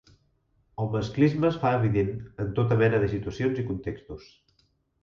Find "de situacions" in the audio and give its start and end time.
3.05-3.63